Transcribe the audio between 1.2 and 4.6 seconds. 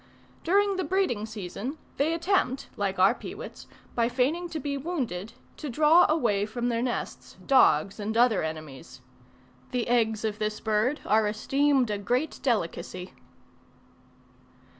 season, they attempt, like our peewits, by feigning to